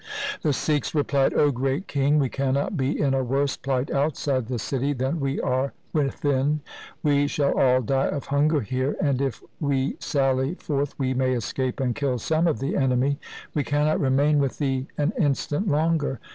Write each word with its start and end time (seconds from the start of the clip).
The 0.41 0.51
Sikhs 0.51 0.95
replied,' 0.95 1.31
O 1.35 1.51
great 1.51 1.85
king, 1.87 2.17
we 2.17 2.27
cannot 2.27 2.75
be 2.75 2.99
in 2.99 3.13
a 3.13 3.23
worse 3.23 3.55
plight 3.55 3.91
outside 3.91 4.47
the 4.47 4.57
city 4.57 4.93
than 4.93 5.19
we 5.19 5.39
are 5.39 5.73
within. 5.93 6.61
We 7.03 7.27
shall 7.27 7.55
all 7.55 7.83
die 7.83 8.07
of 8.07 8.25
hunger 8.33 8.61
here, 8.61 8.95
and 8.99 9.21
if 9.21 9.43
we 9.59 9.97
sally 9.99 10.55
forth 10.55 10.97
we 10.97 11.13
may 11.13 11.33
escape 11.33 11.79
and 11.79 11.93
kill 11.95 12.17
some 12.17 12.47
of 12.47 12.57
the 12.57 12.75
enemy. 12.75 13.19
We 13.53 13.63
cannot 13.63 13.99
remain 13.99 14.39
with 14.39 14.57
thee 14.57 14.87
an 14.97 15.13
instant 15.19 15.67
longer.' 15.67 16.19